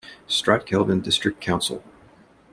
Stratkelvin 0.27 1.01
district 1.03 1.39
council. 1.41 1.83